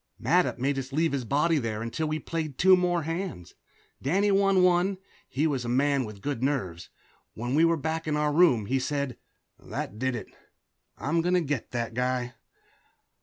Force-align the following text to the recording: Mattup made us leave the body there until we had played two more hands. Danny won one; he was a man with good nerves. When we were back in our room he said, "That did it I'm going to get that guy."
Mattup 0.19 0.57
made 0.57 0.79
us 0.79 0.91
leave 0.91 1.11
the 1.11 1.23
body 1.23 1.59
there 1.59 1.83
until 1.83 2.07
we 2.07 2.15
had 2.15 2.25
played 2.25 2.57
two 2.57 2.75
more 2.75 3.03
hands. 3.03 3.53
Danny 4.01 4.31
won 4.31 4.63
one; 4.63 4.97
he 5.29 5.45
was 5.45 5.63
a 5.63 5.69
man 5.69 6.05
with 6.05 6.23
good 6.23 6.41
nerves. 6.41 6.89
When 7.35 7.53
we 7.53 7.65
were 7.65 7.77
back 7.77 8.07
in 8.07 8.17
our 8.17 8.33
room 8.33 8.65
he 8.65 8.79
said, 8.79 9.15
"That 9.59 9.99
did 9.99 10.15
it 10.15 10.33
I'm 10.97 11.21
going 11.21 11.35
to 11.35 11.41
get 11.41 11.69
that 11.69 11.93
guy." 11.93 12.33